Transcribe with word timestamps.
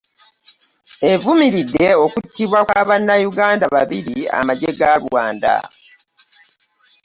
Evumiridde 1.11 1.87
okuttibwa 2.05 2.59
kwa 2.67 2.81
bannayuganda 2.89 3.65
babiri 3.75 4.17
amagye 4.39 4.71
ga 4.79 4.91
Rwanda 5.03 5.53